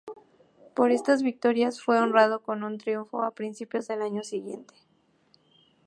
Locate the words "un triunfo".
2.63-3.21